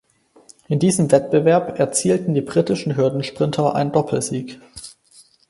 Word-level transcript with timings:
In 0.67 0.79
diesem 0.79 1.11
Wettbewerb 1.11 1.77
erzielten 1.77 2.33
die 2.33 2.41
britischen 2.41 2.97
Hürdensprinter 2.97 3.75
einen 3.75 3.91
Doppelsieg. 3.91 4.59